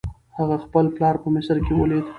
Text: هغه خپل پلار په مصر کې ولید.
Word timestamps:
هغه 0.37 0.55
خپل 0.65 0.85
پلار 0.95 1.15
په 1.23 1.27
مصر 1.35 1.57
کې 1.65 1.73
ولید. 1.75 2.05